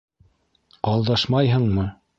[0.93, 1.91] Алдашмайһыңмы?